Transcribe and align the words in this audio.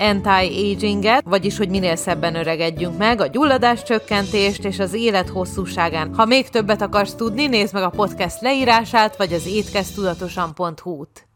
anti-aginget, 0.00 1.22
vagyis 1.24 1.58
hogy 1.58 1.68
minél 1.68 1.96
szebben 1.96 2.34
öregedjünk 2.34 2.98
meg, 2.98 3.20
a 3.20 3.26
gyulladás 3.26 3.82
csökkentést 3.82 4.64
és 4.64 4.78
az 4.78 4.94
élet 4.94 5.28
hosszúságán. 5.28 6.14
Ha 6.14 6.24
még 6.24 6.48
többet 6.48 6.82
akarsz 6.82 7.14
tudni, 7.14 7.46
nézd 7.46 7.74
meg 7.74 7.82
a 7.82 7.90
podcast 7.90 8.40
leírását, 8.40 9.16
vagy 9.16 9.32
az 9.32 9.46
étkeztudatosan.hu-t. 9.46 11.28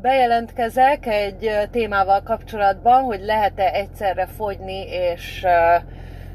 Bejelentkezek 0.00 1.06
egy 1.06 1.50
témával 1.70 2.22
kapcsolatban, 2.22 3.02
hogy 3.02 3.20
lehet-e 3.20 3.70
egyszerre 3.72 4.26
fogyni 4.36 4.86
és 4.88 5.44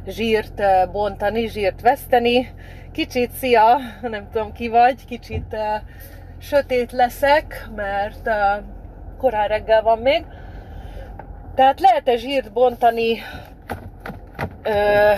zsírt 0.07 0.62
bontani, 0.91 1.48
zsírt 1.48 1.82
veszteni. 1.82 2.54
Kicsit 2.91 3.32
szia, 3.32 3.77
nem 4.02 4.27
tudom 4.32 4.54
ki 4.54 4.68
vagy, 4.68 5.05
kicsit 5.05 5.55
sötét 6.40 6.91
leszek, 6.91 7.70
mert 7.76 8.30
korán 9.18 9.48
reggel 9.48 9.82
van 9.82 9.99
még. 9.99 10.26
Tehát 11.59 11.80
lehet-e 11.80 12.16
zsírt 12.16 12.52
bontani 12.54 13.18
ö, 14.63 15.12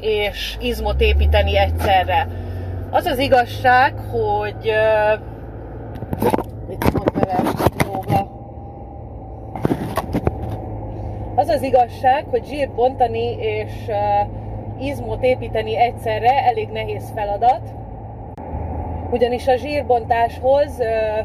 és 0.00 0.56
izmot 0.60 1.00
építeni 1.00 1.58
egyszerre? 1.58 2.28
Az 2.90 3.06
az 3.06 3.18
igazság, 3.18 3.94
hogy 4.10 4.68
ö, 4.68 5.14
mit 6.68 6.92
mond 6.92 7.10
jóga? 7.86 8.30
Az 11.34 11.48
az 11.48 11.62
igazság, 11.62 12.24
hogy 12.30 12.44
zsírt 12.44 12.74
bontani 12.74 13.36
és 13.38 13.72
ö, 13.88 13.94
izmot 14.78 15.22
építeni 15.22 15.76
egyszerre 15.76 16.46
elég 16.46 16.68
nehéz 16.68 17.12
feladat, 17.14 17.74
ugyanis 19.10 19.46
a 19.46 19.56
zsírbontáshoz 19.56 20.80
ö, 20.80 21.20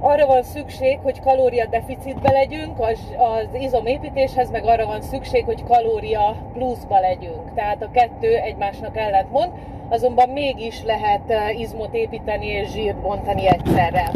arra 0.00 0.26
van 0.26 0.42
szükség, 0.42 0.98
hogy 1.02 1.20
kalória 1.20 1.66
deficitbe 1.66 2.30
legyünk, 2.30 2.80
az, 2.80 2.98
az 3.18 3.60
izomépítéshez 3.60 4.50
meg 4.50 4.64
arra 4.64 4.86
van 4.86 5.02
szükség, 5.02 5.44
hogy 5.44 5.64
kalória 5.64 6.36
pluszba 6.52 7.00
legyünk. 7.00 7.54
Tehát 7.54 7.82
a 7.82 7.90
kettő 7.90 8.36
egymásnak 8.36 8.96
ellentmond, 8.96 9.52
azonban 9.88 10.28
mégis 10.28 10.82
lehet 10.82 11.32
izmot 11.56 11.94
építeni 11.94 12.46
és 12.46 12.70
zsírt 12.70 12.96
bontani 12.96 13.48
egyszerre. 13.48 14.10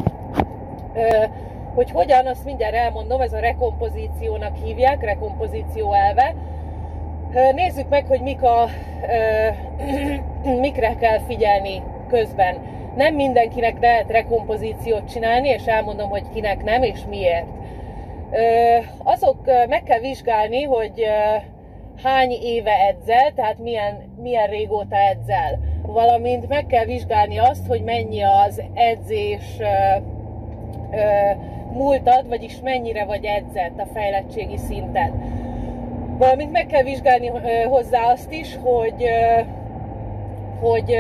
Hogy 1.75 1.91
hogyan, 1.91 2.27
azt 2.27 2.45
mindjárt 2.45 2.75
elmondom, 2.75 3.21
ez 3.21 3.33
a 3.33 3.39
rekompozíciónak 3.39 4.57
hívják, 4.63 5.05
rekompozíció 5.05 5.93
elve. 5.93 6.35
Nézzük 7.55 7.89
meg, 7.89 8.07
hogy 8.07 8.21
mik 8.21 8.43
a, 8.43 8.69
mikre 10.61 10.95
kell 10.95 11.19
figyelni 11.19 11.83
közben 12.09 12.57
nem 12.97 13.15
mindenkinek 13.15 13.81
lehet 13.81 14.11
rekompozíciót 14.11 15.11
csinálni, 15.11 15.49
és 15.49 15.65
elmondom, 15.67 16.09
hogy 16.09 16.25
kinek 16.35 16.65
nem, 16.65 16.83
és 16.83 17.01
miért. 17.09 17.47
Azok 19.03 19.37
meg 19.69 19.83
kell 19.83 19.99
vizsgálni, 19.99 20.63
hogy 20.63 21.05
hány 22.03 22.31
éve 22.43 22.73
edzel, 22.89 23.33
tehát 23.35 23.59
milyen, 23.59 24.15
milyen 24.23 24.47
régóta 24.47 24.97
edzel. 24.97 25.59
Valamint 25.87 26.49
meg 26.49 26.67
kell 26.67 26.85
vizsgálni 26.85 27.39
azt, 27.39 27.67
hogy 27.67 27.83
mennyi 27.83 28.23
az 28.23 28.63
edzés 28.75 29.57
múltad, 31.73 32.29
vagyis 32.29 32.61
mennyire 32.63 33.05
vagy 33.05 33.25
edzett 33.25 33.81
a 33.81 33.87
fejlettségi 33.95 34.57
szinten. 34.57 35.39
Valamint 36.19 36.53
meg 36.53 36.67
kell 36.67 36.83
vizsgálni 36.83 37.27
hozzá 37.69 38.03
azt 38.03 38.33
is, 38.33 38.59
hogy 38.63 39.05
hogy 40.61 40.97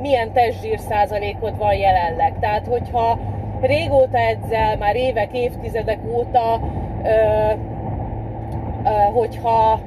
milyen 0.00 0.32
testzsír 0.32 0.78
százalékod 0.78 1.58
van 1.58 1.74
jelenleg. 1.74 2.32
Tehát, 2.40 2.66
hogyha 2.66 3.18
régóta 3.60 4.18
edzel, 4.18 4.76
már 4.76 4.96
évek, 4.96 5.32
évtizedek 5.32 5.98
óta, 6.14 6.60
hogyha 9.12 9.80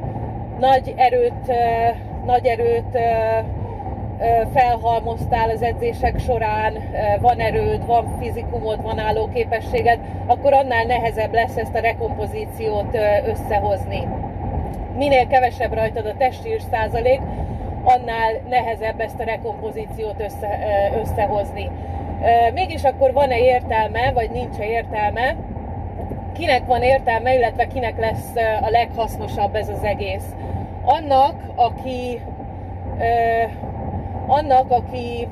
nagy 0.59 0.93
erőt, 0.95 1.53
nagy 2.25 2.45
erőt 2.45 2.99
felhalmoztál 4.53 5.49
az 5.49 5.61
edzések 5.61 6.19
során, 6.19 6.73
van 7.21 7.39
erőd, 7.39 7.85
van 7.85 8.17
fizikumod, 8.19 8.81
van 8.81 8.99
állóképességed, 8.99 9.99
akkor 10.25 10.53
annál 10.53 10.83
nehezebb 10.83 11.33
lesz 11.33 11.57
ezt 11.57 11.75
a 11.75 11.79
rekompozíciót 11.79 12.97
összehozni. 13.25 14.07
Minél 14.97 15.27
kevesebb 15.27 15.73
rajtad 15.73 16.05
a 16.05 16.17
testsír 16.17 16.61
százalék, 16.71 17.21
annál 17.87 18.33
nehezebb 18.49 18.99
ezt 18.99 19.19
a 19.19 19.23
rekompozíciót 19.23 20.21
össze, 20.21 20.59
összehozni. 21.01 21.69
Mégis 22.53 22.83
akkor 22.83 23.13
van-e 23.13 23.37
értelme, 23.37 24.11
vagy 24.11 24.29
nincs-e 24.29 24.65
értelme? 24.65 25.35
Kinek 26.33 26.65
van 26.65 26.81
értelme, 26.81 27.35
illetve 27.35 27.67
kinek 27.67 27.99
lesz 27.99 28.35
a 28.61 28.69
leghasznosabb 28.69 29.55
ez 29.55 29.69
az 29.69 29.83
egész? 29.83 30.35
Annak, 30.83 31.35
aki 31.55 32.21
annak, 34.27 34.71
aki, 34.71 35.27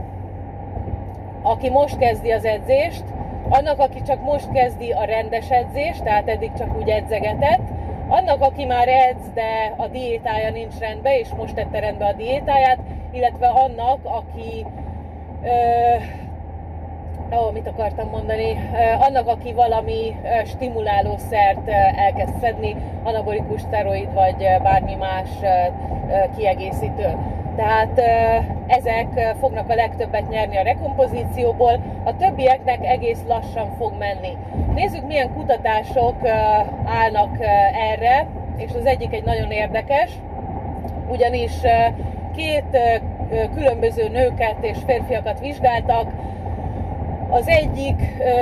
aki 1.41 1.69
most 1.69 1.97
kezdi 1.97 2.31
az 2.31 2.45
edzést, 2.45 3.03
annak, 3.49 3.79
aki 3.79 4.01
csak 4.01 4.21
most 4.21 4.51
kezdi 4.51 4.91
a 4.91 5.03
rendes 5.03 5.49
edzést, 5.49 6.03
tehát 6.03 6.29
eddig 6.29 6.51
csak 6.57 6.77
úgy 6.77 6.89
edzegetett, 6.89 7.67
annak, 8.07 8.41
aki 8.41 8.65
már 8.65 8.87
edz, 8.87 9.29
de 9.33 9.73
a 9.77 9.87
diétája 9.87 10.51
nincs 10.51 10.77
rendben, 10.79 11.13
és 11.13 11.29
most 11.37 11.55
tette 11.55 11.79
rendbe 11.79 12.05
a 12.05 12.13
diétáját, 12.13 12.79
illetve 13.11 13.47
annak, 13.47 13.99
aki 14.03 14.65
ó, 17.31 17.51
mit 17.51 17.67
akartam 17.67 18.09
mondani, 18.09 18.69
annak, 18.99 19.27
aki 19.27 19.53
valami 19.53 20.15
stimulálószert 20.45 21.67
elkezd 21.95 22.39
szedni, 22.41 22.75
anabolikus 23.03 23.61
steroid 23.61 24.13
vagy 24.13 24.47
bármi 24.63 24.95
más 24.95 25.29
kiegészítő. 26.37 27.17
Tehát 27.55 28.01
ezek 28.67 29.35
fognak 29.39 29.69
a 29.69 29.75
legtöbbet 29.75 30.29
nyerni 30.29 30.57
a 30.57 30.63
rekompozícióból, 30.63 31.79
a 32.03 32.15
többieknek 32.15 32.85
egész 32.85 33.23
lassan 33.27 33.75
fog 33.77 33.93
menni. 33.99 34.37
Nézzük, 34.73 35.07
milyen 35.07 35.33
kutatások 35.33 36.15
állnak 36.85 37.37
erre, 37.91 38.27
és 38.57 38.71
az 38.79 38.85
egyik 38.85 39.13
egy 39.13 39.23
nagyon 39.23 39.51
érdekes, 39.51 40.11
ugyanis 41.09 41.51
két 42.35 42.79
különböző 43.53 44.09
nőket 44.09 44.55
és 44.61 44.77
férfiakat 44.85 45.39
vizsgáltak, 45.39 46.11
az 47.35 47.47
egyik 47.47 48.01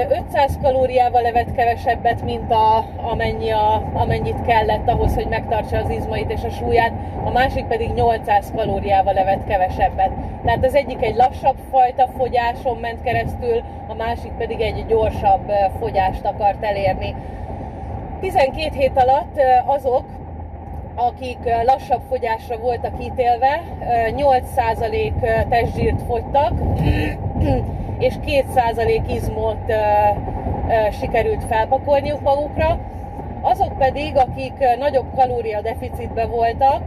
500 0.09 0.57
kalóriával 0.61 1.25
evett 1.25 1.55
kevesebbet, 1.55 2.23
mint 2.23 2.51
a, 2.51 2.85
amennyi 3.01 3.51
a, 3.51 3.91
amennyit 3.93 4.41
kellett 4.41 4.89
ahhoz, 4.89 5.15
hogy 5.15 5.27
megtartsa 5.27 5.77
az 5.77 5.89
izmait 5.89 6.31
és 6.31 6.43
a 6.43 6.49
súlyát, 6.49 6.91
a 7.25 7.31
másik 7.31 7.65
pedig 7.65 7.93
800 7.93 8.51
kalóriával 8.55 9.17
evett 9.17 9.43
kevesebbet. 9.47 10.11
Tehát 10.45 10.65
az 10.65 10.75
egyik 10.75 11.03
egy 11.03 11.15
lassabb 11.15 11.55
fajta 11.71 12.07
fogyáson 12.17 12.77
ment 12.77 13.01
keresztül, 13.03 13.61
a 13.87 13.93
másik 13.93 14.31
pedig 14.31 14.61
egy 14.61 14.85
gyorsabb 14.87 15.51
fogyást 15.79 16.25
akart 16.25 16.63
elérni. 16.63 17.15
12 18.19 18.77
hét 18.77 18.97
alatt 18.97 19.41
azok, 19.65 20.05
akik 20.95 21.39
lassabb 21.65 22.01
fogyásra 22.09 22.57
voltak 22.57 23.03
ítélve, 23.03 23.61
8% 24.17 25.47
testzsírt 25.49 26.01
fogytak, 26.01 26.53
és 28.03 28.13
2% 28.25 29.01
izmot 29.07 29.57
ö, 29.67 29.73
ö, 29.73 30.91
sikerült 30.99 31.43
felpakolniuk 31.43 32.21
magukra. 32.21 32.79
Azok 33.41 33.77
pedig, 33.77 34.17
akik 34.17 34.53
nagyobb 34.79 35.15
kalóriadeficitbe 35.15 36.25
voltak, 36.25 36.81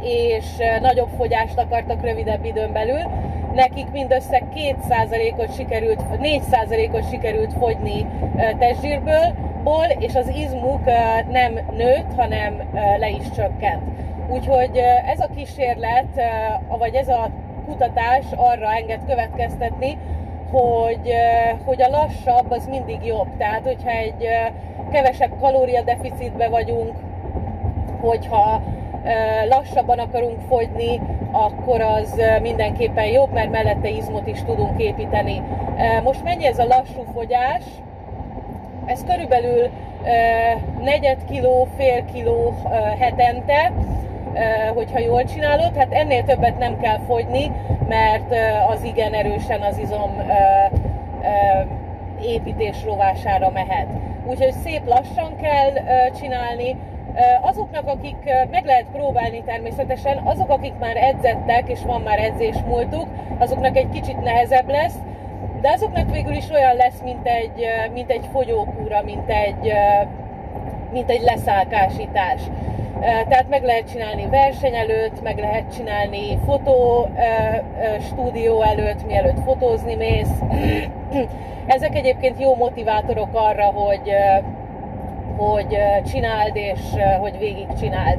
és 0.00 0.44
nagyobb 0.80 1.08
fogyást 1.16 1.58
akartak 1.58 2.02
rövidebb 2.02 2.44
időn 2.44 2.72
belül, 2.72 3.02
nekik 3.54 3.90
mindössze 3.90 4.42
2%-ot 4.54 5.54
sikerült, 5.54 6.02
4%-ot 6.22 7.08
sikerült 7.10 7.52
fogyni 7.52 8.06
testzsírből, 8.58 9.34
és 9.98 10.14
az 10.14 10.28
izmuk 10.28 10.84
nem 11.30 11.58
nőtt, 11.76 12.14
hanem 12.16 12.62
le 12.98 13.08
is 13.08 13.30
csökkent. 13.36 13.82
Úgyhogy 14.28 14.82
ez 15.06 15.20
a 15.20 15.28
kísérlet, 15.36 16.22
vagy 16.78 16.94
ez 16.94 17.08
a 17.08 17.30
kutatás 17.68 18.24
arra 18.36 18.72
enged 18.72 19.00
következtetni, 19.06 19.98
hogy, 20.50 21.12
hogy 21.64 21.82
a 21.82 21.88
lassabb 21.88 22.50
az 22.50 22.66
mindig 22.66 23.04
jobb. 23.04 23.36
Tehát, 23.38 23.62
hogyha 23.62 23.90
egy 23.90 24.28
kevesebb 24.92 25.30
kalóriadeficitbe 25.40 26.48
vagyunk, 26.48 26.92
hogyha 28.00 28.62
lassabban 29.48 29.98
akarunk 29.98 30.40
fogyni, 30.48 31.00
akkor 31.32 31.80
az 31.80 32.20
mindenképpen 32.42 33.06
jobb, 33.06 33.32
mert 33.32 33.50
mellette 33.50 33.88
izmot 33.88 34.26
is 34.26 34.42
tudunk 34.42 34.82
építeni. 34.82 35.42
Most 36.04 36.24
mennyi 36.24 36.46
ez 36.46 36.58
a 36.58 36.64
lassú 36.64 37.04
fogyás? 37.14 37.62
Ez 38.86 39.04
körülbelül 39.04 39.68
negyed 40.82 41.24
kiló, 41.30 41.68
fél 41.76 42.04
kiló 42.12 42.54
hetente, 42.98 43.72
hogyha 44.74 44.98
jól 44.98 45.24
csinálod, 45.24 45.76
hát 45.76 45.92
ennél 45.92 46.24
többet 46.24 46.58
nem 46.58 46.80
kell 46.80 46.98
fogyni, 47.06 47.52
mert 47.88 48.34
az 48.68 48.82
igen 48.82 49.12
erősen 49.12 49.60
az 49.60 49.78
izom 49.78 50.22
építés 52.22 52.84
rovására 52.84 53.50
mehet. 53.50 53.86
Úgyhogy 54.26 54.52
szép 54.52 54.86
lassan 54.86 55.36
kell 55.40 55.72
csinálni, 56.20 56.76
azoknak, 57.40 57.86
akik 57.86 58.16
meg 58.50 58.64
lehet 58.64 58.86
próbálni 58.92 59.42
természetesen, 59.42 60.20
azok, 60.24 60.50
akik 60.50 60.72
már 60.80 60.96
edzettek, 60.96 61.68
és 61.68 61.82
van 61.82 62.00
már 62.00 62.18
edzésmúltuk, 62.18 63.06
azoknak 63.38 63.76
egy 63.76 63.88
kicsit 63.88 64.22
nehezebb 64.22 64.68
lesz, 64.68 64.94
de 65.60 65.70
azoknak 65.70 66.10
végül 66.10 66.34
is 66.34 66.50
olyan 66.50 66.76
lesz, 66.76 67.00
mint 67.04 67.26
egy, 67.26 67.66
mint 67.92 68.10
egy 68.10 68.28
fogyókúra, 68.32 69.02
mint 69.02 69.30
egy, 69.30 69.72
mint 70.92 71.10
egy 71.10 71.22
leszálkásítás. 71.22 72.40
Tehát 73.00 73.48
meg 73.48 73.64
lehet 73.64 73.90
csinálni 73.90 74.26
verseny 74.26 74.74
előtt, 74.74 75.22
meg 75.22 75.38
lehet 75.38 75.74
csinálni 75.76 76.38
fotó 76.46 77.08
stúdió 78.00 78.62
előtt, 78.62 79.06
mielőtt 79.06 79.42
fotózni 79.44 79.94
mész. 79.94 80.30
Ezek 81.66 81.96
egyébként 81.96 82.40
jó 82.40 82.54
motivátorok 82.54 83.28
arra, 83.32 83.64
hogy, 83.64 84.12
hogy 85.36 85.78
csináld 86.12 86.56
és 86.56 86.80
hogy 87.20 87.38
végig 87.38 87.66
csináld. 87.80 88.18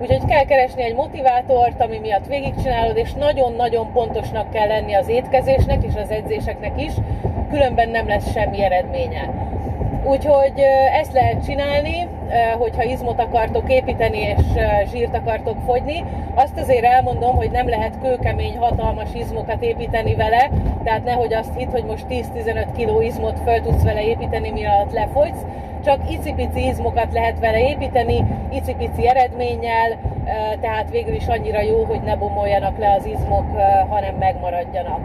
Úgyhogy 0.00 0.24
kell 0.28 0.44
keresni 0.44 0.82
egy 0.82 0.94
motivátort, 0.94 1.80
ami 1.80 1.98
miatt 1.98 2.26
végigcsinálod, 2.26 2.96
és 2.96 3.12
nagyon-nagyon 3.12 3.92
pontosnak 3.92 4.50
kell 4.50 4.66
lenni 4.66 4.94
az 4.94 5.08
étkezésnek 5.08 5.84
és 5.84 5.94
az 6.02 6.10
edzéseknek 6.10 6.82
is, 6.82 6.92
különben 7.50 7.88
nem 7.88 8.08
lesz 8.08 8.32
semmi 8.32 8.62
eredménye. 8.62 9.30
Úgyhogy 10.04 10.60
ezt 11.00 11.12
lehet 11.12 11.44
csinálni, 11.44 12.08
hogyha 12.58 12.82
izmot 12.82 13.20
akartok 13.20 13.72
építeni 13.72 14.18
és 14.18 14.44
zsírt 14.90 15.16
akartok 15.16 15.56
fogyni. 15.66 16.04
Azt 16.34 16.58
azért 16.58 16.84
elmondom, 16.84 17.36
hogy 17.36 17.50
nem 17.50 17.68
lehet 17.68 17.98
kőkemény, 18.02 18.56
hatalmas 18.58 19.08
izmokat 19.14 19.62
építeni 19.62 20.14
vele, 20.14 20.50
tehát 20.84 21.04
nehogy 21.04 21.34
azt 21.34 21.56
hitt, 21.56 21.70
hogy 21.70 21.84
most 21.84 22.04
10-15 22.10 22.66
kg 22.76 23.04
izmot 23.04 23.38
fel 23.44 23.60
tudsz 23.60 23.82
vele 23.82 24.02
építeni, 24.02 24.50
mielőtt 24.50 24.92
lefogysz, 24.92 25.44
csak 25.84 26.10
icipici 26.10 26.66
izmokat 26.66 27.12
lehet 27.12 27.38
vele 27.38 27.60
építeni, 27.68 28.24
icipici 28.52 29.08
eredménnyel, 29.08 29.98
tehát 30.60 30.90
végül 30.90 31.14
is 31.14 31.26
annyira 31.26 31.60
jó, 31.60 31.84
hogy 31.84 32.00
ne 32.00 32.16
bomoljanak 32.16 32.78
le 32.78 32.94
az 32.98 33.06
izmok, 33.06 33.44
hanem 33.88 34.14
megmaradjanak. 34.14 35.00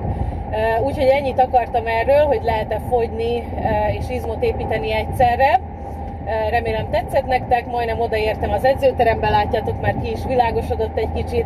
Úgyhogy 0.84 1.08
ennyit 1.08 1.40
akartam 1.40 1.88
erről, 1.88 2.25
hogy 2.25 2.40
lehet-e 2.44 2.80
fogyni 2.90 3.44
és 4.00 4.10
izmot 4.10 4.44
építeni 4.44 4.94
egyszerre. 4.94 5.60
Remélem 6.50 6.90
tetszett 6.90 7.25
nektek, 7.25 7.66
majdnem 7.66 8.00
odaértem 8.00 8.52
az 8.52 8.66
edzőterembe, 8.66 9.30
látjátok, 9.30 9.81
már 9.81 9.96
ki 10.02 10.12
is 10.12 10.25
világosodott 10.28 10.98
egy 10.98 11.12
kicsit, 11.14 11.46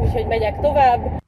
úgyhogy 0.00 0.26
megyek 0.26 0.60
tovább. 0.60 1.00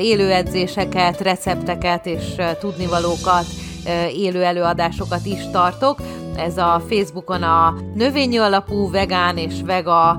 élő 0.00 0.30
edzéseket, 0.30 1.20
recepteket 1.20 2.06
és 2.06 2.34
tudnivalókat, 2.60 3.44
élő 4.14 4.42
előadásokat 4.42 5.26
is 5.26 5.50
tartok. 5.52 5.98
Ez 6.36 6.56
a 6.56 6.82
Facebookon 6.88 7.42
a 7.42 7.74
növényi 7.94 8.36
alapú 8.36 8.90
vegán 8.90 9.36
és 9.36 9.54
vega 9.64 10.16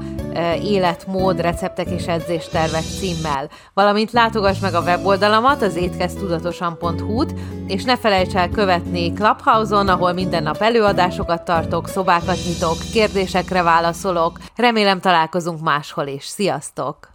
életmód, 0.64 1.42
receptek 1.42 1.90
és 1.90 2.06
edzéstervek 2.06 2.84
címmel. 3.00 3.50
Valamint 3.74 4.12
látogass 4.12 4.60
meg 4.60 4.74
a 4.74 4.82
weboldalamat, 4.82 5.62
az 5.62 5.76
étkeztudatosan.hu-t, 5.76 7.34
és 7.68 7.84
ne 7.84 7.98
felejts 7.98 8.36
el 8.36 8.50
követni 8.50 9.14
Clubhouse-on, 9.14 9.90
ahol 9.90 10.14
minden 10.14 10.44
nap 10.44 10.62
előadásokat 10.62 11.46
tartok, 11.46 11.88
szobákat 11.88 12.38
nyitok, 12.46 12.78
kérdésekre 12.94 13.62
válaszolok. 13.62 14.40
Remélem 14.56 15.00
találkozunk 15.00 15.62
máshol 15.62 16.08
is. 16.08 16.26
Sziasztok! 16.26 17.11